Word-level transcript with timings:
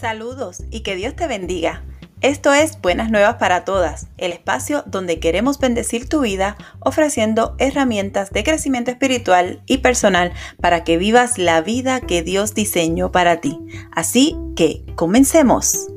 Saludos 0.00 0.62
y 0.70 0.80
que 0.80 0.96
Dios 0.96 1.14
te 1.14 1.26
bendiga. 1.26 1.84
Esto 2.22 2.54
es 2.54 2.80
Buenas 2.80 3.10
Nuevas 3.10 3.34
para 3.34 3.66
Todas, 3.66 4.08
el 4.16 4.32
espacio 4.32 4.82
donde 4.86 5.20
queremos 5.20 5.58
bendecir 5.58 6.08
tu 6.08 6.20
vida 6.20 6.56
ofreciendo 6.78 7.54
herramientas 7.58 8.30
de 8.30 8.42
crecimiento 8.42 8.90
espiritual 8.90 9.62
y 9.66 9.78
personal 9.78 10.32
para 10.58 10.84
que 10.84 10.96
vivas 10.96 11.36
la 11.36 11.60
vida 11.60 12.00
que 12.00 12.22
Dios 12.22 12.54
diseñó 12.54 13.12
para 13.12 13.42
ti. 13.42 13.58
Así 13.92 14.38
que, 14.56 14.86
comencemos. 14.94 15.88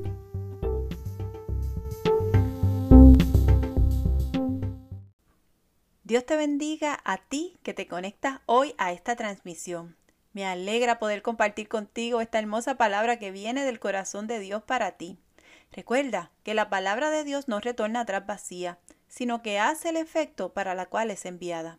Dios 6.03 6.25
te 6.25 6.35
bendiga 6.35 6.99
a 7.05 7.19
ti 7.19 7.57
que 7.63 7.73
te 7.73 7.87
conectas 7.87 8.41
hoy 8.47 8.75
a 8.77 8.91
esta 8.91 9.15
transmisión. 9.15 9.95
Me 10.33 10.45
alegra 10.45 10.97
poder 10.97 11.21
compartir 11.21 11.67
contigo 11.69 12.19
esta 12.19 12.39
hermosa 12.39 12.75
palabra 12.75 13.19
que 13.19 13.29
viene 13.29 13.65
del 13.65 13.79
corazón 13.79 14.25
de 14.25 14.39
Dios 14.39 14.63
para 14.63 14.93
ti. 14.93 15.19
Recuerda 15.71 16.31
que 16.43 16.55
la 16.55 16.69
palabra 16.69 17.11
de 17.11 17.23
Dios 17.23 17.47
no 17.47 17.59
retorna 17.59 18.01
atrás 18.01 18.25
vacía, 18.25 18.79
sino 19.07 19.43
que 19.43 19.59
hace 19.59 19.89
el 19.89 19.97
efecto 19.97 20.51
para 20.51 20.73
la 20.73 20.87
cual 20.87 21.11
es 21.11 21.25
enviada. 21.25 21.77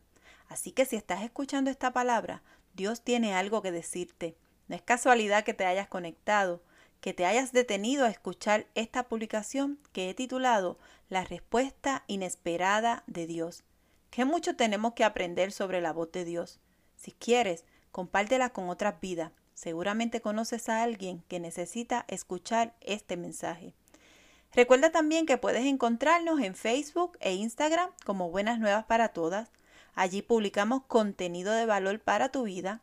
Así 0.48 0.70
que 0.70 0.84
si 0.84 0.94
estás 0.94 1.22
escuchando 1.24 1.68
esta 1.68 1.92
palabra, 1.92 2.42
Dios 2.74 3.02
tiene 3.02 3.34
algo 3.34 3.60
que 3.60 3.72
decirte. 3.72 4.36
No 4.68 4.76
es 4.76 4.82
casualidad 4.82 5.42
que 5.42 5.54
te 5.54 5.64
hayas 5.64 5.88
conectado, 5.88 6.62
que 7.00 7.12
te 7.12 7.26
hayas 7.26 7.52
detenido 7.52 8.04
a 8.04 8.08
escuchar 8.08 8.66
esta 8.76 9.08
publicación 9.08 9.80
que 9.92 10.10
he 10.10 10.14
titulado 10.14 10.78
La 11.08 11.24
respuesta 11.24 12.04
inesperada 12.06 13.02
de 13.08 13.26
Dios. 13.26 13.64
Que 14.10 14.24
mucho 14.24 14.54
tenemos 14.54 14.94
que 14.94 15.02
aprender 15.02 15.50
sobre 15.50 15.80
la 15.80 15.92
voz 15.92 16.12
de 16.12 16.24
Dios. 16.24 16.60
Si 16.96 17.10
quieres, 17.12 17.64
Compártela 17.94 18.50
con 18.50 18.70
otras 18.70 19.00
vidas. 19.00 19.30
Seguramente 19.54 20.20
conoces 20.20 20.68
a 20.68 20.82
alguien 20.82 21.22
que 21.28 21.38
necesita 21.38 22.04
escuchar 22.08 22.74
este 22.80 23.16
mensaje. 23.16 23.72
Recuerda 24.52 24.90
también 24.90 25.26
que 25.26 25.38
puedes 25.38 25.64
encontrarnos 25.64 26.40
en 26.40 26.56
Facebook 26.56 27.16
e 27.20 27.34
Instagram 27.34 27.88
como 28.04 28.32
Buenas 28.32 28.58
Nuevas 28.58 28.84
para 28.84 29.10
Todas. 29.10 29.48
Allí 29.94 30.22
publicamos 30.22 30.82
contenido 30.88 31.52
de 31.52 31.66
valor 31.66 32.00
para 32.00 32.30
tu 32.30 32.42
vida 32.42 32.80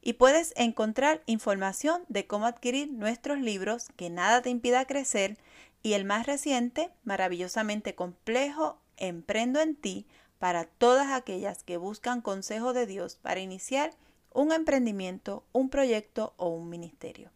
y 0.00 0.14
puedes 0.14 0.54
encontrar 0.56 1.22
información 1.26 2.06
de 2.08 2.26
cómo 2.26 2.46
adquirir 2.46 2.90
nuestros 2.90 3.38
libros 3.38 3.88
Que 3.96 4.08
nada 4.08 4.40
te 4.40 4.48
impida 4.48 4.86
crecer 4.86 5.36
y 5.82 5.92
el 5.92 6.06
más 6.06 6.24
reciente, 6.24 6.88
maravillosamente 7.04 7.94
complejo, 7.94 8.78
Emprendo 8.96 9.60
en 9.60 9.76
ti 9.76 10.06
para 10.38 10.64
todas 10.64 11.12
aquellas 11.12 11.62
que 11.62 11.76
buscan 11.76 12.22
consejo 12.22 12.72
de 12.72 12.86
Dios 12.86 13.16
para 13.16 13.40
iniciar 13.40 13.92
un 14.36 14.52
emprendimiento, 14.52 15.46
un 15.52 15.70
proyecto 15.70 16.34
o 16.36 16.48
un 16.48 16.68
ministerio. 16.68 17.30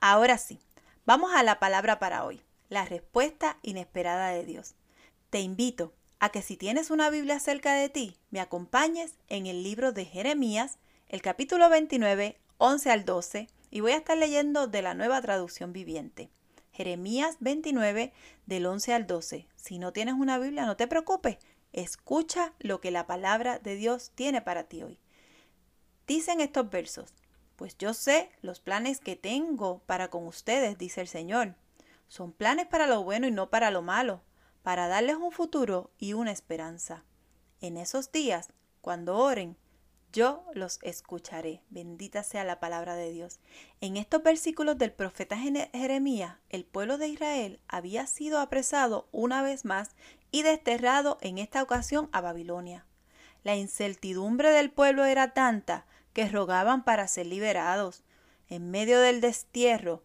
Ahora 0.00 0.38
sí, 0.38 0.60
vamos 1.04 1.32
a 1.34 1.42
la 1.42 1.58
palabra 1.58 1.98
para 1.98 2.24
hoy, 2.24 2.40
la 2.68 2.84
respuesta 2.84 3.58
inesperada 3.62 4.28
de 4.30 4.44
Dios. 4.44 4.76
Te 5.30 5.40
invito 5.40 5.92
a 6.20 6.28
que 6.28 6.40
si 6.40 6.56
tienes 6.56 6.90
una 6.90 7.10
Biblia 7.10 7.40
cerca 7.40 7.74
de 7.74 7.88
ti, 7.88 8.16
me 8.30 8.40
acompañes 8.40 9.14
en 9.28 9.48
el 9.48 9.64
libro 9.64 9.90
de 9.90 10.04
Jeremías, 10.04 10.78
el 11.08 11.20
capítulo 11.20 11.68
29, 11.68 12.38
11 12.58 12.90
al 12.92 13.04
12, 13.04 13.48
y 13.72 13.80
voy 13.80 13.90
a 13.90 13.96
estar 13.96 14.16
leyendo 14.16 14.68
de 14.68 14.82
la 14.82 14.94
nueva 14.94 15.20
traducción 15.20 15.72
viviente. 15.72 16.30
Jeremías 16.70 17.38
29, 17.40 18.12
del 18.46 18.66
11 18.66 18.94
al 18.94 19.06
12. 19.08 19.48
Si 19.56 19.78
no 19.80 19.92
tienes 19.92 20.14
una 20.14 20.38
Biblia, 20.38 20.64
no 20.64 20.76
te 20.76 20.86
preocupes. 20.86 21.38
Escucha 21.72 22.52
lo 22.60 22.80
que 22.80 22.92
la 22.92 23.08
palabra 23.08 23.58
de 23.58 23.74
Dios 23.74 24.12
tiene 24.14 24.42
para 24.42 24.64
ti 24.64 24.84
hoy. 24.84 25.00
Dicen 26.10 26.40
estos 26.40 26.68
versos, 26.68 27.14
pues 27.54 27.78
yo 27.78 27.94
sé 27.94 28.32
los 28.42 28.58
planes 28.58 28.98
que 28.98 29.14
tengo 29.14 29.78
para 29.86 30.10
con 30.10 30.26
ustedes, 30.26 30.76
dice 30.76 31.00
el 31.00 31.06
Señor. 31.06 31.54
Son 32.08 32.32
planes 32.32 32.66
para 32.66 32.88
lo 32.88 33.04
bueno 33.04 33.28
y 33.28 33.30
no 33.30 33.48
para 33.48 33.70
lo 33.70 33.80
malo, 33.80 34.20
para 34.64 34.88
darles 34.88 35.14
un 35.14 35.30
futuro 35.30 35.92
y 35.98 36.14
una 36.14 36.32
esperanza. 36.32 37.04
En 37.60 37.76
esos 37.76 38.10
días, 38.10 38.48
cuando 38.80 39.18
oren, 39.18 39.56
yo 40.12 40.44
los 40.52 40.80
escucharé. 40.82 41.62
Bendita 41.70 42.24
sea 42.24 42.42
la 42.42 42.58
palabra 42.58 42.96
de 42.96 43.12
Dios. 43.12 43.38
En 43.80 43.96
estos 43.96 44.20
versículos 44.24 44.78
del 44.78 44.90
profeta 44.90 45.38
Jeremías, 45.38 46.38
el 46.48 46.64
pueblo 46.64 46.98
de 46.98 47.06
Israel 47.06 47.60
había 47.68 48.08
sido 48.08 48.40
apresado 48.40 49.08
una 49.12 49.42
vez 49.42 49.64
más 49.64 49.90
y 50.32 50.42
desterrado 50.42 51.18
en 51.20 51.38
esta 51.38 51.62
ocasión 51.62 52.08
a 52.10 52.20
Babilonia. 52.20 52.84
La 53.44 53.54
incertidumbre 53.54 54.50
del 54.50 54.72
pueblo 54.72 55.04
era 55.04 55.34
tanta 55.34 55.86
que 56.20 56.28
rogaban 56.28 56.84
para 56.84 57.08
ser 57.08 57.24
liberados. 57.24 58.02
En 58.50 58.70
medio 58.70 59.00
del 59.00 59.22
destierro, 59.22 60.02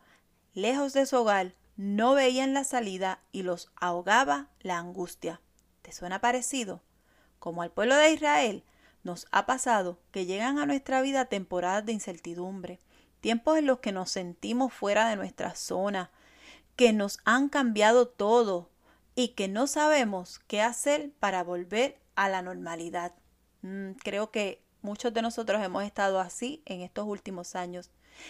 lejos 0.54 0.94
de 0.94 1.06
su 1.06 1.18
hogar, 1.18 1.56
no 1.76 2.14
veían 2.14 2.54
la 2.54 2.64
salida 2.64 3.20
y 3.34 3.44
los 3.44 3.70
ahogaba 3.76 4.48
la 4.62 4.78
angustia. 4.78 5.42
¿Te 5.82 5.92
suena 5.92 6.22
parecido? 6.22 6.82
Como 7.38 7.64
al 7.64 7.72
pueblo 7.72 7.98
de 7.98 8.14
Israel, 8.14 8.64
nos 9.04 9.28
ha 9.32 9.46
pasado 9.46 10.00
que 10.12 10.26
llegan 10.26 10.58
a 10.58 10.66
nuestra 10.66 11.02
vida 11.02 11.26
temporadas 11.26 11.86
de 11.86 11.92
incertidumbre, 11.92 12.80
tiempos 13.20 13.58
en 13.58 13.66
los 13.66 13.80
que 13.80 13.92
nos 13.92 14.10
sentimos 14.10 14.72
fuera 14.72 15.10
de 15.10 15.18
nuestra 15.18 15.54
zona, 15.54 16.12
que 16.78 16.94
nos 16.94 17.20
han 17.26 17.50
cambiado 17.50 18.08
todo 18.08 18.70
y 19.16 19.30
que 19.30 19.50
no 19.50 19.68
sabemos 19.68 20.40
qué 20.48 20.62
hacer 20.62 21.12
para 21.20 21.44
volver 21.44 22.00
a 22.16 22.30
la 22.30 22.42
normalidad. 22.42 23.12
Mm, 23.64 23.96
creo 24.02 24.32
que 24.32 24.65
Muchos 24.86 25.16
de 25.16 25.24
nosotros 25.24 25.64
hemos 25.64 25.84
estado 25.84 26.20
así 26.20 26.62
en 26.66 26.82
estos 26.82 27.08
últimos 27.08 27.56
años 27.56 27.90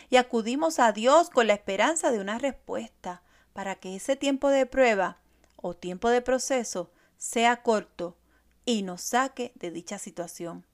y 0.10 0.16
acudimos 0.16 0.80
a 0.80 0.94
Dios 0.94 1.30
con 1.30 1.48
la 1.48 1.54
esperanza 1.54 2.12
de 2.12 2.20
una 2.22 2.40
respuesta 2.40 3.24
para 3.52 3.76
que 3.76 3.98
ese 3.98 4.16
tiempo 4.16 4.48
de 4.48 4.66
prueba 4.66 5.18
o 5.58 5.74
tiempo 5.74 6.08
de 6.08 6.22
proceso 6.22 6.94
sea 7.18 7.62
corto 7.62 8.16
y 8.64 8.84
nos 8.84 9.02
saque 9.02 9.52
de 9.56 9.70
dicha 9.70 10.00
situación. 10.00 10.66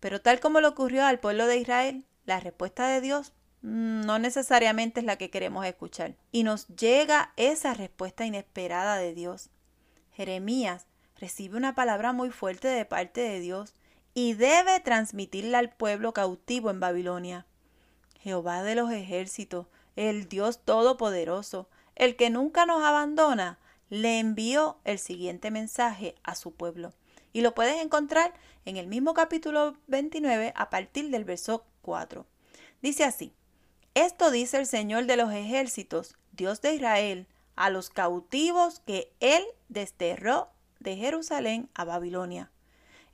Pero 0.00 0.20
tal 0.20 0.40
como 0.40 0.60
le 0.60 0.66
ocurrió 0.66 1.06
al 1.06 1.20
pueblo 1.20 1.46
de 1.46 1.58
Israel, 1.58 2.04
la 2.24 2.40
respuesta 2.40 2.88
de 2.88 3.00
Dios 3.00 3.32
no 3.62 4.18
necesariamente 4.18 4.98
es 4.98 5.06
la 5.06 5.14
que 5.14 5.30
queremos 5.30 5.64
escuchar. 5.64 6.16
Y 6.32 6.42
nos 6.42 6.66
llega 6.66 7.32
esa 7.36 7.72
respuesta 7.74 8.26
inesperada 8.26 8.96
de 8.96 9.14
Dios. 9.14 9.50
Jeremías 10.10 10.86
recibe 11.14 11.56
una 11.56 11.76
palabra 11.76 12.12
muy 12.12 12.30
fuerte 12.30 12.66
de 12.66 12.84
parte 12.84 13.20
de 13.20 13.38
Dios 13.38 13.74
y 14.14 14.34
debe 14.34 14.80
transmitirla 14.80 15.58
al 15.58 15.70
pueblo 15.70 16.12
cautivo 16.12 16.70
en 16.70 16.80
Babilonia. 16.80 17.46
Jehová 18.20 18.62
de 18.62 18.74
los 18.74 18.90
ejércitos, 18.90 19.66
el 19.96 20.28
Dios 20.28 20.60
Todopoderoso, 20.64 21.68
el 21.94 22.16
que 22.16 22.30
nunca 22.30 22.66
nos 22.66 22.82
abandona, 22.82 23.58
le 23.88 24.18
envió 24.18 24.78
el 24.84 24.98
siguiente 24.98 25.50
mensaje 25.50 26.14
a 26.22 26.34
su 26.34 26.52
pueblo. 26.52 26.92
Y 27.32 27.42
lo 27.42 27.54
puedes 27.54 27.82
encontrar 27.82 28.34
en 28.64 28.76
el 28.76 28.86
mismo 28.86 29.14
capítulo 29.14 29.76
29 29.86 30.52
a 30.56 30.70
partir 30.70 31.10
del 31.10 31.24
verso 31.24 31.64
4. 31.82 32.26
Dice 32.82 33.04
así, 33.04 33.32
Esto 33.94 34.30
dice 34.30 34.58
el 34.58 34.66
Señor 34.66 35.06
de 35.06 35.16
los 35.16 35.32
ejércitos, 35.32 36.16
Dios 36.32 36.60
de 36.60 36.74
Israel, 36.74 37.26
a 37.56 37.70
los 37.70 37.90
cautivos 37.90 38.80
que 38.80 39.12
él 39.20 39.44
desterró 39.68 40.48
de 40.78 40.96
Jerusalén 40.96 41.68
a 41.74 41.84
Babilonia 41.84 42.50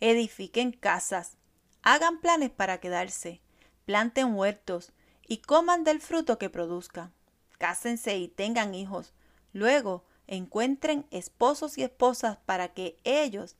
edifiquen 0.01 0.73
casas, 0.73 1.37
hagan 1.83 2.21
planes 2.21 2.51
para 2.51 2.79
quedarse, 2.79 3.41
planten 3.85 4.35
huertos 4.35 4.93
y 5.27 5.39
coman 5.39 5.85
del 5.85 6.01
fruto 6.01 6.39
que 6.39 6.51
produzcan. 6.51 7.13
Cásense 7.59 8.17
y 8.17 8.29
tengan 8.29 8.75
hijos. 8.75 9.15
Luego 9.53 10.05
encuentren 10.27 11.07
esposos 11.11 11.79
y 11.79 11.83
esposas 11.83 12.39
para 12.45 12.75
que 12.75 12.99
ellos 13.05 13.57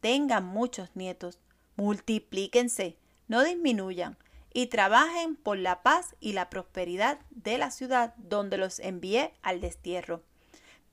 tengan 0.00 0.44
muchos 0.44 0.94
nietos. 0.94 1.38
Multiplíquense, 1.76 2.96
no 3.28 3.44
disminuyan, 3.44 4.18
y 4.52 4.66
trabajen 4.66 5.36
por 5.36 5.58
la 5.58 5.82
paz 5.82 6.16
y 6.20 6.32
la 6.32 6.50
prosperidad 6.50 7.18
de 7.30 7.58
la 7.58 7.70
ciudad 7.70 8.14
donde 8.16 8.58
los 8.58 8.80
envié 8.80 9.34
al 9.42 9.60
destierro. 9.60 10.22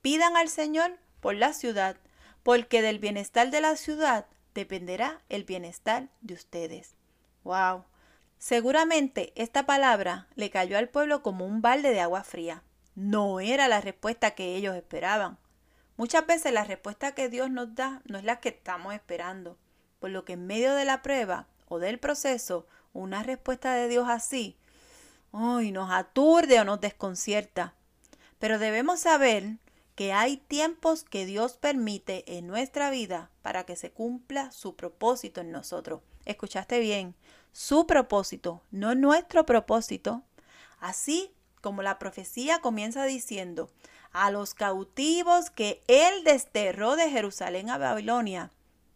Pidan 0.02 0.36
al 0.36 0.48
Señor 0.48 0.98
por 1.20 1.34
la 1.34 1.52
ciudad, 1.52 1.96
porque 2.42 2.82
del 2.82 3.00
bienestar 3.00 3.50
de 3.50 3.60
la 3.60 3.76
ciudad 3.76 4.26
dependerá 4.56 5.22
el 5.28 5.44
bienestar 5.44 6.08
de 6.20 6.34
ustedes. 6.34 6.96
¡Wow! 7.44 7.84
Seguramente 8.38 9.32
esta 9.36 9.66
palabra 9.66 10.26
le 10.34 10.50
cayó 10.50 10.76
al 10.78 10.88
pueblo 10.88 11.22
como 11.22 11.46
un 11.46 11.62
balde 11.62 11.90
de 11.92 12.00
agua 12.00 12.24
fría. 12.24 12.62
No 12.94 13.40
era 13.40 13.68
la 13.68 13.80
respuesta 13.80 14.32
que 14.32 14.56
ellos 14.56 14.74
esperaban. 14.74 15.38
Muchas 15.96 16.26
veces 16.26 16.52
la 16.52 16.64
respuesta 16.64 17.14
que 17.14 17.28
Dios 17.28 17.50
nos 17.50 17.74
da 17.74 18.02
no 18.06 18.18
es 18.18 18.24
la 18.24 18.40
que 18.40 18.48
estamos 18.48 18.94
esperando, 18.94 19.56
por 20.00 20.10
lo 20.10 20.24
que 20.24 20.32
en 20.32 20.46
medio 20.46 20.74
de 20.74 20.84
la 20.84 21.02
prueba 21.02 21.46
o 21.68 21.78
del 21.78 21.98
proceso, 21.98 22.66
una 22.92 23.22
respuesta 23.22 23.74
de 23.74 23.88
Dios 23.88 24.08
así, 24.08 24.56
hoy 25.30 25.70
nos 25.70 25.90
aturde 25.90 26.60
o 26.60 26.64
nos 26.64 26.80
desconcierta. 26.80 27.74
Pero 28.38 28.58
debemos 28.58 29.00
saber 29.00 29.56
que 29.96 30.12
hay 30.12 30.36
tiempos 30.36 31.02
que 31.02 31.26
Dios 31.26 31.56
permite 31.56 32.36
en 32.38 32.46
nuestra 32.46 32.90
vida 32.90 33.30
para 33.42 33.64
que 33.64 33.76
se 33.76 33.90
cumpla 33.90 34.52
su 34.52 34.76
propósito 34.76 35.40
en 35.40 35.50
nosotros. 35.50 36.02
¿Escuchaste 36.26 36.78
bien? 36.78 37.14
Su 37.52 37.86
propósito, 37.86 38.62
no 38.70 38.94
nuestro 38.94 39.46
propósito. 39.46 40.22
Así 40.78 41.32
como 41.62 41.82
la 41.82 41.98
profecía 41.98 42.60
comienza 42.60 43.04
diciendo, 43.06 43.70
a 44.12 44.30
los 44.30 44.54
cautivos 44.54 45.50
que 45.50 45.82
Él 45.88 46.24
desterró 46.24 46.96
de 46.96 47.10
Jerusalén 47.10 47.70
a 47.70 47.78
Babilonia, 47.78 48.50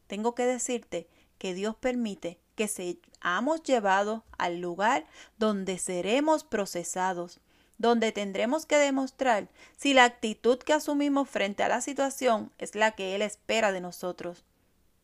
tengo 0.06 0.34
que 0.34 0.44
decirte 0.46 1.08
que 1.38 1.54
Dios 1.54 1.76
permite 1.76 2.38
que 2.54 2.68
seamos 2.68 3.62
llevados 3.62 4.22
al 4.36 4.60
lugar 4.60 5.06
donde 5.38 5.78
seremos 5.78 6.44
procesados, 6.44 7.40
donde 7.80 8.12
tendremos 8.12 8.66
que 8.66 8.76
demostrar 8.76 9.48
si 9.74 9.94
la 9.94 10.04
actitud 10.04 10.58
que 10.58 10.74
asumimos 10.74 11.30
frente 11.30 11.62
a 11.62 11.68
la 11.68 11.80
situación 11.80 12.52
es 12.58 12.74
la 12.74 12.90
que 12.90 13.14
Él 13.14 13.22
espera 13.22 13.72
de 13.72 13.80
nosotros. 13.80 14.44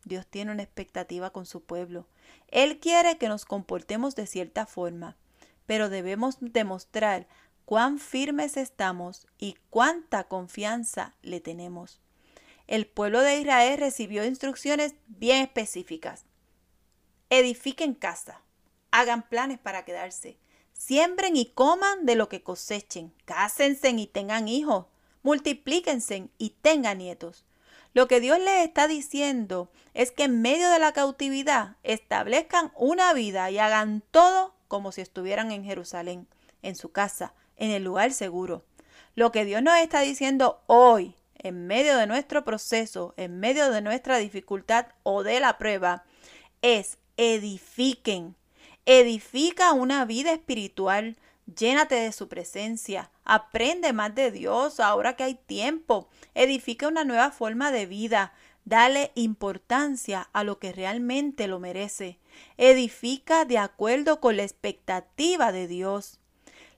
Dios 0.05 0.27
tiene 0.27 0.53
una 0.53 0.63
expectativa 0.63 1.31
con 1.31 1.47
su 1.47 1.63
pueblo. 1.63 2.07
Él 2.49 2.79
quiere 2.79 3.17
que 3.17 3.29
nos 3.29 3.47
comportemos 3.47 4.15
de 4.15 4.27
cierta 4.27 4.67
forma, 4.67 5.17
pero 5.65 5.89
debemos 5.89 6.37
demostrar 6.41 7.27
cuán 7.65 7.99
firmes 7.99 8.59
estamos 8.59 9.27
y 9.39 9.57
cuánta 9.71 10.25
confianza 10.25 11.15
le 11.23 11.41
tenemos. 11.41 11.99
El 12.67 12.87
pueblo 12.87 13.23
de 13.23 13.41
Israel 13.41 13.79
recibió 13.79 14.23
instrucciones 14.23 14.95
bien 15.07 15.43
específicas. 15.43 16.27
Edifiquen 17.31 17.95
casa, 17.95 18.43
hagan 18.91 19.23
planes 19.23 19.59
para 19.59 19.87
quedarse, 19.87 20.37
siembren 20.77 21.37
y 21.37 21.47
coman 21.47 22.07
de 22.07 22.17
lo 22.17 22.29
que 22.29 22.43
cosechen, 22.43 23.13
cásense 23.25 23.91
y 23.91 24.07
tengan 24.07 24.49
hijos, 24.49 24.87
multiplíquense 25.23 26.29
y 26.39 26.51
tengan 26.63 26.99
nietos. 26.99 27.45
Lo 27.95 28.09
que 28.09 28.21
Dios 28.21 28.39
les 28.39 28.67
está 28.67 28.89
diciendo 28.89 29.71
es 29.95 30.11
que 30.11 30.25
en 30.25 30.43
medio 30.43 30.69
de 30.71 30.79
la 30.79 30.93
cautividad 30.93 31.77
establezcan 31.83 32.71
una 32.77 33.15
vida 33.15 33.51
y 33.51 33.59
hagan 33.59 34.03
todo 34.11 34.55
como 34.69 34.93
si 34.93 35.01
estuvieran 35.01 35.51
en 35.51 35.65
Jerusalén, 35.65 36.29
en 36.63 36.77
su 36.77 36.93
casa, 36.93 37.33
en 37.57 37.71
el 37.71 37.85
lugar 37.85 38.13
seguro. 38.13 38.65
Lo 39.15 39.33
que 39.33 39.47
Dios 39.47 39.63
nos 39.63 39.79
está 39.79 40.01
diciendo 40.01 40.61
hoy, 40.67 41.15
en 41.39 41.67
medio 41.67 41.97
de 41.97 42.07
nuestro 42.07 42.45
proceso, 42.45 43.15
en 43.17 43.41
medio 43.41 43.71
de 43.71 43.81
nuestra 43.81 44.19
dificultad 44.19 44.89
o 45.03 45.23
de 45.23 45.41
la 45.41 45.57
prueba, 45.57 46.05
es 46.61 46.99
edifiquen. 47.17 48.35
Edifica 48.89 49.73
una 49.73 50.05
vida 50.05 50.31
espiritual. 50.31 51.17
Llénate 51.53 51.97
de 51.97 52.13
su 52.13 52.29
presencia. 52.29 53.11
Aprende 53.25 53.93
más 53.93 54.15
de 54.15 54.31
Dios 54.31 54.79
ahora 54.79 55.17
que 55.17 55.25
hay 55.25 55.35
tiempo. 55.35 56.09
Edifica 56.35 56.87
una 56.87 57.03
nueva 57.03 57.33
forma 57.33 57.73
de 57.73 57.87
vida. 57.87 58.33
Dale 58.65 59.11
importancia 59.17 60.29
a 60.33 60.45
lo 60.45 60.61
que 60.61 60.73
realmente 60.73 61.49
lo 61.49 61.59
merece. 61.59 62.21
Edifica 62.59 63.45
de 63.45 63.59
acuerdo 63.59 64.21
con 64.21 64.37
la 64.37 64.45
expectativa 64.45 65.51
de 65.51 65.67
Dios. 65.67 66.21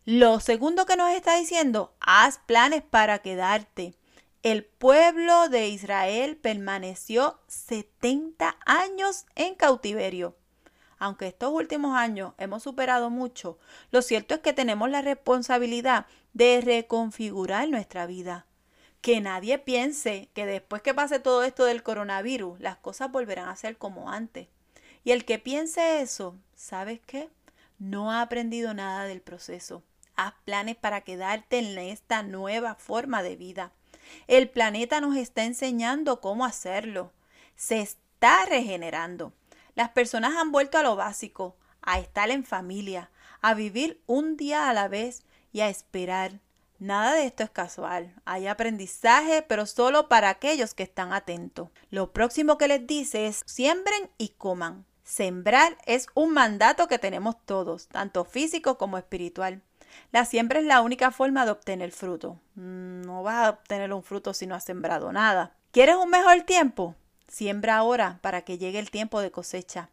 Lo 0.07 0.41
segundo 0.41 0.87
que 0.87 0.97
nos 0.97 1.11
está 1.11 1.37
diciendo, 1.37 1.93
haz 2.01 2.39
planes 2.39 2.83
para 2.83 3.19
quedarte. 3.19 3.93
El 4.43 4.65
pueblo 4.65 5.51
de 5.51 5.69
Israel 5.69 6.39
permaneció 6.39 7.39
70 7.49 8.57
años 8.65 9.27
en 9.35 9.55
cautiverio. 9.57 10.38
Aunque 10.99 11.29
estos 11.29 11.53
últimos 11.53 11.97
años 11.97 12.35
hemos 12.39 12.63
superado 12.63 13.11
mucho, 13.11 13.59
lo 13.91 14.03
cierto 14.03 14.35
es 14.35 14.41
que 14.41 14.53
tenemos 14.53 14.91
la 14.91 15.03
responsabilidad 15.03 16.07
de 16.33 16.61
reconfigurar 16.61 17.69
nuestra 17.69 18.07
vida. 18.07 18.47
Que 19.01 19.21
nadie 19.21 19.59
piense 19.59 20.29
que 20.35 20.45
después 20.45 20.83
que 20.83 20.95
pase 20.95 21.21
todo 21.21 21.45
esto 21.45 21.65
del 21.65 21.85
coronavirus, 21.85 22.59
las 22.61 22.77
cosas 22.79 23.13
volverán 23.13 23.49
a 23.49 23.57
ser 23.57 23.79
como 23.79 24.11
antes. 24.11 24.49
Y 25.05 25.13
el 25.13 25.25
que 25.25 25.39
piense 25.39 26.01
eso, 26.01 26.37
¿sabes 26.55 27.01
qué? 27.07 27.31
No 27.79 28.11
ha 28.11 28.23
aprendido 28.23 28.75
nada 28.75 29.05
del 29.05 29.21
proceso. 29.21 29.85
Haz 30.17 30.35
planes 30.45 30.75
para 30.75 31.03
quedarte 31.03 31.59
en 31.59 31.79
esta 31.79 32.25
nueva 32.25 32.75
forma 32.75 33.23
de 33.23 33.37
vida. 33.37 33.73
El 34.27 34.51
planeta 34.51 35.01
nos 35.01 35.17
está 35.17 35.45
enseñando 35.45 36.21
cómo 36.21 36.45
hacerlo. 36.45 37.13
Se 37.55 37.81
está 37.81 38.45
regenerando. 38.47 39.33
Las 39.79 39.91
personas 39.91 40.35
han 40.37 40.51
vuelto 40.51 40.77
a 40.77 40.83
lo 40.83 40.97
básico, 40.97 41.55
a 41.83 42.01
estar 42.01 42.33
en 42.33 42.43
familia, 42.43 43.13
a 43.41 43.55
vivir 43.55 44.03
un 44.07 44.37
día 44.37 44.69
a 44.69 44.73
la 44.73 44.89
vez 44.89 45.23
y 45.53 45.61
a 45.61 45.69
esperar. 45.69 46.41
Nada 46.81 47.15
de 47.15 47.27
esto 47.27 47.45
es 47.45 47.51
casual. 47.51 48.13
Hay 48.25 48.49
aprendizaje, 48.49 49.43
pero 49.43 49.67
solo 49.67 50.09
para 50.09 50.31
aquellos 50.31 50.75
que 50.75 50.83
están 50.83 51.13
atentos. 51.13 51.69
Lo 51.91 52.13
próximo 52.13 52.59
que 52.59 52.67
les 52.67 52.89
dice 52.89 53.29
es 53.29 53.45
siembren 53.47 54.11
y 54.19 54.31
coman. 54.31 54.85
Sembrar 55.05 55.79
es 55.87 56.09
un 56.15 56.33
mandato 56.33 56.89
que 56.89 56.99
tenemos 56.99 57.37
todos, 57.47 57.87
tanto 57.87 58.25
físico 58.25 58.79
como 58.79 58.99
espiritual. 58.99 59.63
La 60.11 60.25
siembra 60.25 60.59
es 60.59 60.67
la 60.67 60.81
única 60.81 61.13
forma 61.13 61.45
de 61.45 61.53
obtener 61.53 61.93
fruto. 61.93 62.41
Mm, 62.57 63.03
no 63.03 63.23
vas 63.23 63.47
a 63.47 63.51
obtener 63.51 63.93
un 63.93 64.03
fruto 64.03 64.35
si 64.35 64.49
no 64.49 64.57
has 64.57 64.65
sembrado 64.65 65.13
nada. 65.13 65.55
¿Quieres 65.71 65.95
un 65.95 66.11
mejor 66.11 66.43
tiempo? 66.43 66.97
Siembra 67.29 67.77
ahora 67.77 68.19
para 68.23 68.43
que 68.43 68.59
llegue 68.59 68.79
el 68.79 68.91
tiempo 68.91 69.21
de 69.21 69.31
cosecha. 69.31 69.91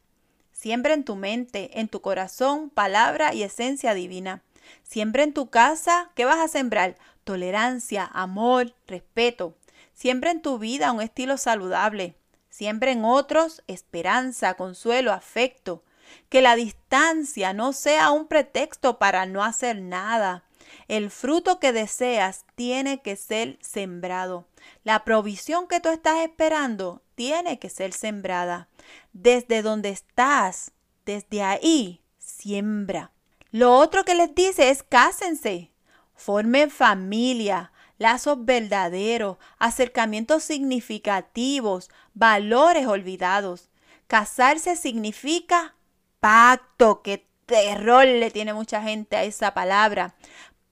Siembra 0.54 0.94
en 0.94 1.04
tu 1.04 1.16
mente, 1.16 1.80
en 1.80 1.90
tu 1.90 2.02
corazón, 2.02 2.70
palabra 2.70 3.34
y 3.34 3.44
esencia 3.44 3.94
divina. 3.94 4.42
Siembra 4.84 5.24
en 5.24 5.34
tu 5.34 5.50
casa, 5.50 6.12
¿qué 6.16 6.26
vas 6.26 6.40
a 6.40 6.48
sembrar? 6.48 6.96
Tolerancia, 7.26 8.10
amor, 8.14 8.74
respeto. 8.88 9.56
Siembra 9.94 10.32
en 10.32 10.42
tu 10.42 10.58
vida 10.58 10.92
un 10.92 11.02
estilo 11.02 11.38
saludable. 11.38 12.16
Siembra 12.50 12.92
en 12.92 13.04
otros 13.04 13.64
esperanza, 13.68 14.54
consuelo, 14.54 15.12
afecto. 15.12 15.84
Que 16.30 16.42
la 16.42 16.56
distancia 16.56 17.52
no 17.54 17.74
sea 17.74 18.12
un 18.12 18.28
pretexto 18.28 18.98
para 18.98 19.26
no 19.26 19.44
hacer 19.44 19.82
nada. 19.82 20.46
El 20.88 21.12
fruto 21.12 21.60
que 21.60 21.74
deseas 21.74 22.46
tiene 22.56 23.02
que 23.02 23.18
ser 23.18 23.58
sembrado. 23.62 24.48
La 24.84 25.04
provisión 25.04 25.68
que 25.68 25.80
tú 25.80 25.90
estás 25.90 26.20
esperando 26.20 27.02
tiene 27.16 27.60
que 27.60 27.70
ser 27.70 27.94
sembrada. 27.94 28.68
Desde 29.14 29.62
donde 29.62 29.90
estás, 29.90 30.72
desde 31.06 31.42
ahí, 31.44 32.02
siembra. 32.18 33.12
Lo 33.52 33.74
otro 33.74 34.04
que 34.04 34.16
les 34.16 34.36
dice 34.36 34.70
es 34.70 34.84
cásense, 34.84 35.72
formen 36.14 36.70
familia, 36.70 37.72
lazos 37.98 38.44
verdaderos, 38.44 39.38
acercamientos 39.58 40.44
significativos, 40.44 41.90
valores 42.14 42.88
olvidados. 42.88 43.70
Casarse 44.08 44.76
significa 44.76 45.76
pacto, 46.20 47.02
que 47.02 47.28
terror 47.46 48.06
le 48.06 48.32
tiene 48.32 48.54
mucha 48.54 48.82
gente 48.82 49.16
a 49.16 49.24
esa 49.24 49.54
palabra. 49.54 50.16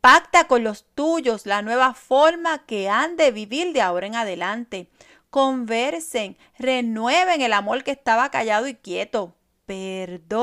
Pacta 0.03 0.47
con 0.49 0.65
los 0.65 0.83
tuyos 0.95 1.45
la 1.45 1.61
nueva 1.61 1.93
forma 1.93 2.65
que 2.65 2.89
han 2.89 3.15
de 3.15 3.31
vivir 3.31 3.71
de 3.71 3.79
ahora 3.79 4.05
en 4.05 4.17
adelante. 4.17 4.89
Conversen, 5.29 6.35
renueven 6.59 7.41
el 7.41 7.53
amor 7.53 7.85
que 7.85 7.91
estaba 7.91 8.29
callado 8.29 8.67
y 8.67 8.75
quieto. 8.75 9.33
Perdónense. 9.65 10.33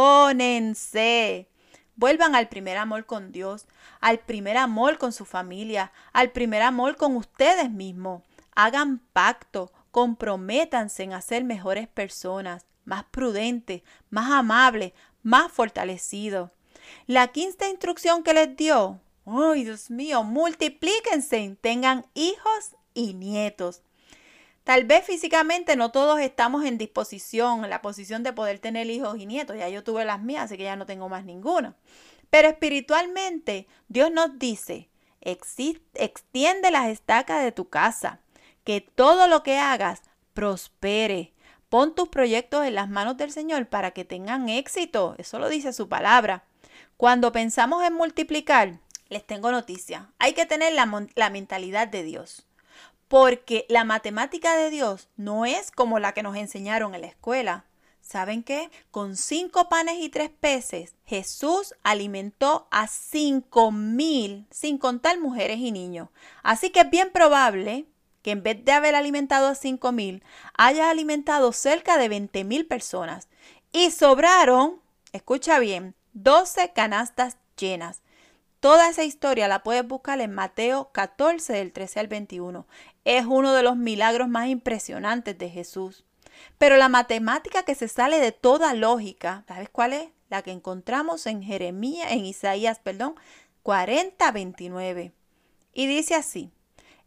Vuelvan 1.94 2.34
al 2.34 2.48
primer 2.48 2.78
amor 2.78 3.04
con 3.04 3.32
Dios, 3.32 3.66
al 4.00 4.20
primer 4.20 4.56
amor 4.56 4.96
con 4.96 5.12
su 5.12 5.26
familia, 5.26 5.92
al 6.14 6.30
primer 6.30 6.62
amor 6.62 6.96
con 6.96 7.14
ustedes 7.16 7.70
mismos. 7.70 8.22
Hagan 8.54 9.02
pacto, 9.12 9.70
comprométanse 9.90 11.02
en 11.02 11.12
hacer 11.12 11.44
mejores 11.44 11.86
personas 11.86 12.64
más 12.86 13.04
prudente, 13.04 13.84
más 14.08 14.30
amable, 14.30 14.94
más 15.22 15.52
fortalecido. 15.52 16.50
La 17.06 17.26
quinta 17.28 17.68
instrucción 17.68 18.22
que 18.22 18.32
les 18.32 18.56
dio, 18.56 19.02
¡ay, 19.30 19.64
Dios 19.64 19.90
mío! 19.90 20.22
Multiplíquense, 20.22 21.56
tengan 21.60 22.06
hijos 22.14 22.76
y 22.94 23.14
nietos. 23.14 23.82
Tal 24.64 24.84
vez 24.84 25.04
físicamente 25.04 25.76
no 25.76 25.90
todos 25.90 26.20
estamos 26.20 26.64
en 26.64 26.78
disposición, 26.78 27.64
en 27.64 27.70
la 27.70 27.82
posición 27.82 28.22
de 28.22 28.32
poder 28.32 28.58
tener 28.58 28.88
hijos 28.90 29.18
y 29.18 29.26
nietos. 29.26 29.56
Ya 29.56 29.68
yo 29.68 29.82
tuve 29.82 30.04
las 30.04 30.20
mías, 30.20 30.44
así 30.44 30.56
que 30.56 30.64
ya 30.64 30.76
no 30.76 30.86
tengo 30.86 31.08
más 31.08 31.24
ninguno. 31.24 31.74
Pero 32.28 32.48
espiritualmente, 32.48 33.66
Dios 33.88 34.12
nos 34.12 34.38
dice, 34.38 34.88
extiende 35.20 36.70
las 36.70 36.88
estacas 36.88 37.42
de 37.42 37.52
tu 37.52 37.68
casa, 37.68 38.20
que 38.64 38.80
todo 38.80 39.26
lo 39.26 39.42
que 39.42 39.58
hagas 39.58 40.02
prospere, 40.34 41.32
Pon 41.70 41.94
tus 41.94 42.08
proyectos 42.08 42.66
en 42.66 42.74
las 42.74 42.88
manos 42.88 43.16
del 43.16 43.30
Señor 43.30 43.68
para 43.68 43.92
que 43.92 44.04
tengan 44.04 44.48
éxito. 44.48 45.14
Eso 45.18 45.38
lo 45.38 45.48
dice 45.48 45.72
su 45.72 45.88
palabra. 45.88 46.42
Cuando 46.96 47.30
pensamos 47.30 47.84
en 47.84 47.94
multiplicar, 47.94 48.80
les 49.10 49.26
tengo 49.26 49.50
noticia. 49.50 50.10
Hay 50.18 50.32
que 50.32 50.46
tener 50.46 50.72
la, 50.72 51.30
mentalidad 51.30 51.88
de 51.88 52.02
Dios. 52.02 52.46
Porque 53.08 53.66
la 53.68 53.84
matemática 53.84 54.56
de 54.56 54.70
Dios 54.70 55.08
no 55.16 55.44
es 55.44 55.70
como 55.72 55.98
la 55.98 56.12
que 56.12 56.22
nos 56.22 56.36
enseñaron 56.36 56.94
en 56.94 57.02
la 57.02 57.08
escuela. 57.08 57.64
¿Saben 58.00 58.42
qué? 58.42 58.70
Con 58.90 59.16
cinco 59.16 59.68
panes 59.68 59.98
y 59.98 60.08
tres 60.08 60.30
peces, 60.30 60.94
Jesús 61.06 61.74
alimentó 61.82 62.66
a 62.70 62.86
cinco 62.86 63.72
mil, 63.72 64.46
sin 64.50 64.78
contar 64.78 65.18
mujeres 65.20 65.58
y 65.58 65.70
niños. 65.70 66.08
Así 66.42 66.70
que 66.70 66.80
es 66.80 66.90
bien 66.90 67.10
probable 67.10 67.86
que 68.22 68.32
en 68.32 68.42
vez 68.42 68.64
de 68.64 68.72
haber 68.72 68.94
alimentado 68.94 69.48
a 69.48 69.54
5 69.54 69.92
mil, 69.92 70.22
haya 70.54 70.90
alimentado 70.90 71.52
cerca 71.52 71.96
de 71.96 72.08
20 72.08 72.44
mil 72.44 72.66
personas. 72.66 73.28
Y 73.72 73.90
sobraron, 73.90 74.80
escucha 75.12 75.58
bien, 75.58 75.94
12 76.12 76.72
canastas 76.72 77.38
llenas. 77.56 78.02
Toda 78.60 78.90
esa 78.90 79.04
historia 79.04 79.48
la 79.48 79.62
puedes 79.62 79.86
buscar 79.88 80.20
en 80.20 80.34
Mateo 80.34 80.90
14 80.92 81.54
del 81.54 81.72
13 81.72 82.00
al 82.00 82.08
21. 82.08 82.66
Es 83.06 83.24
uno 83.24 83.54
de 83.54 83.62
los 83.62 83.76
milagros 83.76 84.28
más 84.28 84.48
impresionantes 84.48 85.38
de 85.38 85.48
Jesús. 85.48 86.04
Pero 86.58 86.76
la 86.76 86.90
matemática 86.90 87.62
que 87.62 87.74
se 87.74 87.88
sale 87.88 88.18
de 88.20 88.32
toda 88.32 88.74
lógica, 88.74 89.44
¿sabes 89.48 89.70
cuál 89.70 89.94
es? 89.94 90.10
La 90.28 90.42
que 90.42 90.52
encontramos 90.52 91.26
en 91.26 91.42
Jeremías, 91.42 92.12
en 92.12 92.26
Isaías, 92.26 92.78
perdón, 92.78 93.14
40, 93.62 94.30
29. 94.30 95.12
Y 95.72 95.86
dice 95.86 96.14
así, 96.14 96.50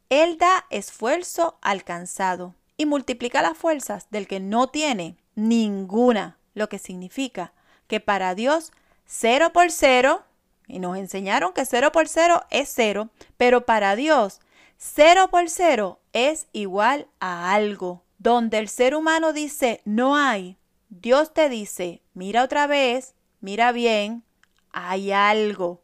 Él 0.10 0.40
da 0.40 0.66
esfuerzo 0.72 1.60
al 1.62 1.84
cansado 1.84 2.56
y 2.78 2.88
multiplica 2.88 3.44
las 3.44 3.58
fuerzas 3.58 4.08
del 4.10 4.28
que 4.28 4.40
no 4.40 4.70
tiene 4.70 5.18
ninguna, 5.36 6.40
lo 6.56 6.68
que 6.68 6.80
significa 6.80 7.54
que 7.88 8.00
para 8.00 8.34
Dios 8.34 8.72
cero 9.06 9.52
por 9.54 9.70
cero 9.70 10.24
y 10.68 10.80
nos 10.80 10.98
enseñaron 10.98 11.54
que 11.54 11.66
0 11.66 11.92
por 11.92 12.08
0 12.08 12.44
es 12.50 12.72
0, 12.74 13.10
pero 13.38 13.66
para 13.66 13.96
Dios 13.96 14.40
0 14.78 15.30
por 15.32 15.50
0 15.50 16.00
es 16.12 16.48
igual 16.52 17.08
a 17.20 17.54
algo. 17.54 18.04
Donde 18.18 18.58
el 18.60 18.70
ser 18.70 18.96
humano 18.96 19.34
dice 19.34 19.82
no 19.86 20.16
hay, 20.16 20.58
Dios 20.90 21.34
te 21.34 21.50
dice, 21.50 22.02
mira 22.14 22.44
otra 22.44 22.68
vez, 22.68 23.16
mira 23.42 23.72
bien, 23.72 24.24
hay 24.72 25.12
algo. 25.12 25.82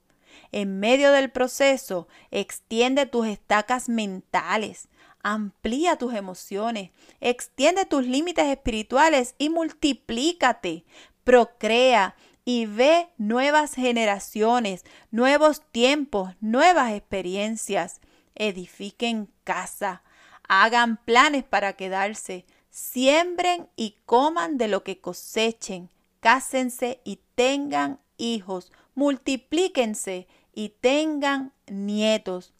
En 0.51 0.79
medio 0.79 1.11
del 1.11 1.31
proceso, 1.31 2.07
extiende 2.31 3.05
tus 3.05 3.27
estacas 3.27 3.89
mentales, 3.89 4.87
amplía 5.21 5.97
tus 5.97 6.13
emociones, 6.13 6.91
extiende 7.19 7.85
tus 7.85 8.05
límites 8.05 8.45
espirituales 8.45 9.35
y 9.37 9.49
multiplícate, 9.49 10.85
procrea, 11.23 12.15
y 12.51 12.65
ve 12.65 13.09
nuevas 13.19 13.75
generaciones, 13.75 14.83
nuevos 15.11 15.61
tiempos, 15.71 16.33
nuevas 16.41 16.93
experiencias. 16.93 18.01
Edifiquen 18.33 19.29
casa, 19.43 20.01
hagan 20.47 20.97
planes 20.97 21.43
para 21.43 21.73
quedarse, 21.73 22.47
siembren 22.71 23.69
y 23.75 23.97
coman 24.07 24.57
de 24.57 24.67
lo 24.67 24.83
que 24.83 24.99
cosechen, 24.99 25.91
cásense 26.21 27.01
y 27.03 27.19
tengan 27.35 27.99
hijos, 28.17 28.71
multiplíquense 28.95 30.27
y 30.51 30.69
tengan 30.69 31.53
nietos. 31.67 32.55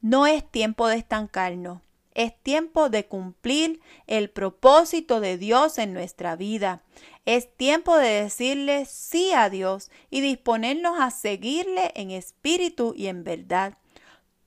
No 0.00 0.28
es 0.28 0.48
tiempo 0.48 0.86
de 0.86 0.98
estancarnos, 0.98 1.80
es 2.14 2.40
tiempo 2.40 2.88
de 2.88 3.06
cumplir 3.06 3.80
el 4.06 4.30
propósito 4.30 5.18
de 5.18 5.38
Dios 5.38 5.78
en 5.78 5.92
nuestra 5.92 6.36
vida. 6.36 6.82
Es 7.24 7.54
tiempo 7.56 7.96
de 7.96 8.22
decirle 8.22 8.84
sí 8.84 9.32
a 9.32 9.48
Dios 9.48 9.90
y 10.10 10.20
disponernos 10.20 11.00
a 11.00 11.10
seguirle 11.10 11.92
en 11.94 12.10
espíritu 12.10 12.94
y 12.96 13.06
en 13.06 13.24
verdad. 13.24 13.78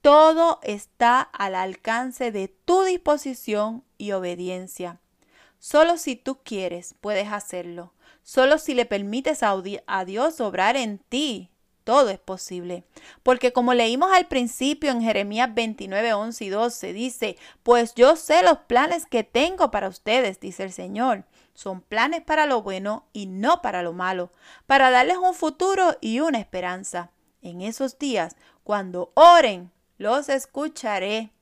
Todo 0.00 0.60
está 0.62 1.20
al 1.20 1.56
alcance 1.56 2.30
de 2.30 2.48
tu 2.48 2.82
disposición 2.82 3.84
y 3.98 4.12
obediencia. 4.12 5.00
Solo 5.58 5.98
si 5.98 6.14
tú 6.14 6.38
quieres 6.44 6.94
puedes 7.00 7.32
hacerlo. 7.32 7.92
Solo 8.22 8.58
si 8.58 8.74
le 8.74 8.86
permites 8.86 9.42
a, 9.42 10.04
Dios 10.04 10.40
obrar 10.40 10.76
en 10.76 10.98
ti 10.98 11.50
todo 11.88 12.10
es 12.10 12.18
posible. 12.18 12.84
Porque 13.22 13.54
como 13.54 13.72
leímos 13.72 14.12
al 14.12 14.28
principio 14.28 14.90
en 14.90 15.00
Jeremías 15.00 15.54
29, 15.54 16.12
11 16.12 16.44
y 16.44 16.48
12, 16.50 16.92
dice, 16.92 17.36
pues 17.62 17.94
yo 17.94 18.14
sé 18.14 18.42
los 18.42 18.58
planes 18.58 19.06
que 19.06 19.24
tengo 19.24 19.70
para 19.70 19.88
ustedes, 19.88 20.38
dice 20.38 20.64
el 20.64 20.72
Señor. 20.72 21.24
Son 21.58 21.80
planes 21.80 22.22
para 22.22 22.46
lo 22.46 22.62
bueno 22.62 23.08
y 23.12 23.26
no 23.26 23.62
para 23.62 23.82
lo 23.82 23.92
malo, 23.92 24.30
para 24.66 24.92
darles 24.92 25.16
un 25.16 25.34
futuro 25.34 25.98
y 26.00 26.20
una 26.20 26.38
esperanza. 26.38 27.10
En 27.42 27.62
esos 27.62 27.98
días, 27.98 28.36
cuando 28.62 29.10
oren, 29.16 29.72
los 29.96 30.28
escucharé. 30.28 31.32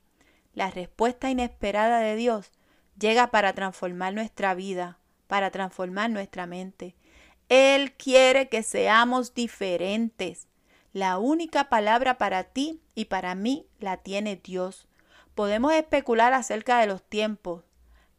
La 0.55 0.71
respuesta 0.71 1.29
inesperada 1.29 1.99
de 1.99 2.15
Dios 2.15 2.51
llega 2.97 3.27
para 3.27 3.53
transformar 3.53 4.15
nuestra 4.15 4.55
vida, 4.55 4.97
para 5.27 5.51
transformar 5.51 6.09
nuestra 6.09 6.47
mente. 6.47 6.95
Él 7.47 7.93
quiere 7.93 8.49
que 8.49 8.63
seamos 8.63 9.35
diferentes. 9.35 10.47
La 10.93 11.19
única 11.19 11.69
palabra 11.69 12.17
para 12.17 12.43
ti 12.45 12.81
y 12.95 13.05
para 13.05 13.35
mí 13.35 13.67
la 13.79 13.97
tiene 13.97 14.35
Dios. 14.35 14.87
Podemos 15.35 15.73
especular 15.73 16.33
acerca 16.33 16.79
de 16.79 16.87
los 16.87 17.03
tiempos, 17.03 17.65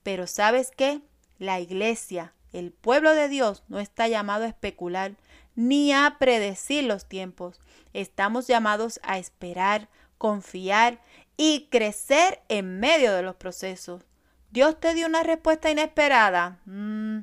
pero 0.05 0.28
¿sabes 0.28 0.71
qué? 0.71 1.02
La 1.38 1.61
iglesia, 1.61 2.35
el 2.52 2.73
pueblo 2.73 3.14
de 3.14 3.28
Dios, 3.28 3.62
no 3.68 3.78
está 3.78 4.09
llamado 4.09 4.45
a 4.45 4.49
especular 4.49 5.16
ni 5.54 5.92
a 5.92 6.16
predecir 6.18 6.85
los 6.85 7.09
tiempos. 7.09 7.61
Estamos 7.92 8.47
llamados 8.47 9.00
a 9.02 9.18
esperar, 9.18 9.88
confiar 10.18 11.00
y 11.37 11.68
crecer 11.71 12.42
en 12.49 12.80
medio 12.80 13.12
de 13.12 13.23
los 13.23 13.37
procesos. 13.37 14.02
Dios 14.50 14.80
te 14.80 14.95
dio 14.95 15.07
una 15.07 15.23
respuesta 15.23 15.71
inesperada. 15.71 16.61
Mm, 16.64 17.21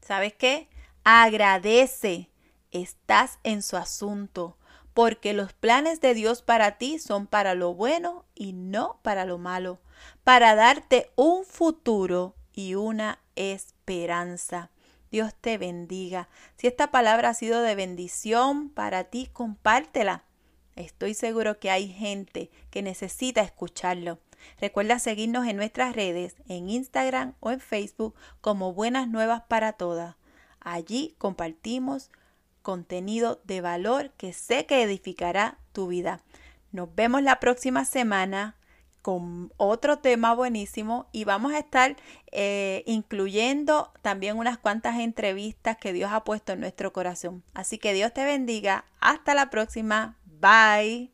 ¿Sabes 0.00 0.34
qué? 0.34 0.68
Agradece, 1.02 2.30
estás 2.70 3.38
en 3.42 3.62
su 3.62 3.76
asunto, 3.76 4.58
porque 4.92 5.32
los 5.32 5.52
planes 5.52 6.00
de 6.00 6.14
Dios 6.14 6.42
para 6.42 6.78
ti 6.78 6.98
son 6.98 7.26
para 7.26 7.54
lo 7.54 7.74
bueno 7.74 8.24
y 8.34 8.52
no 8.52 9.00
para 9.02 9.24
lo 9.24 9.38
malo, 9.38 9.80
para 10.22 10.54
darte 10.54 11.10
un 11.16 11.44
futuro 11.44 12.36
y 12.54 12.74
una 12.74 13.18
esperanza. 13.36 14.70
Dios 15.10 15.34
te 15.40 15.58
bendiga. 15.58 16.28
Si 16.56 16.66
esta 16.66 16.90
palabra 16.90 17.30
ha 17.30 17.34
sido 17.34 17.60
de 17.62 17.74
bendición 17.74 18.68
para 18.68 19.04
ti, 19.04 19.28
compártela. 19.32 20.24
Estoy 20.76 21.14
seguro 21.14 21.60
que 21.60 21.70
hay 21.70 21.88
gente 21.88 22.50
que 22.70 22.82
necesita 22.82 23.42
escucharlo. 23.42 24.18
Recuerda 24.60 24.98
seguirnos 24.98 25.46
en 25.46 25.56
nuestras 25.56 25.94
redes, 25.94 26.36
en 26.48 26.68
Instagram 26.68 27.34
o 27.40 27.50
en 27.50 27.60
Facebook 27.60 28.14
como 28.40 28.72
Buenas 28.72 29.08
Nuevas 29.08 29.42
para 29.48 29.74
Todas. 29.74 30.16
Allí 30.60 31.14
compartimos 31.18 32.10
contenido 32.62 33.40
de 33.44 33.60
valor 33.60 34.10
que 34.16 34.32
sé 34.32 34.66
que 34.66 34.82
edificará 34.82 35.58
tu 35.72 35.86
vida. 35.86 36.22
Nos 36.72 36.92
vemos 36.94 37.22
la 37.22 37.38
próxima 37.38 37.84
semana 37.84 38.56
con 39.04 39.52
otro 39.58 39.98
tema 39.98 40.34
buenísimo 40.34 41.10
y 41.12 41.24
vamos 41.24 41.52
a 41.52 41.58
estar 41.58 41.94
eh, 42.32 42.82
incluyendo 42.86 43.92
también 44.00 44.38
unas 44.38 44.56
cuantas 44.56 44.98
entrevistas 44.98 45.76
que 45.76 45.92
Dios 45.92 46.10
ha 46.10 46.24
puesto 46.24 46.54
en 46.54 46.60
nuestro 46.60 46.94
corazón. 46.94 47.44
Así 47.52 47.76
que 47.76 47.92
Dios 47.92 48.14
te 48.14 48.24
bendiga. 48.24 48.86
Hasta 49.00 49.34
la 49.34 49.50
próxima. 49.50 50.16
Bye. 50.40 51.12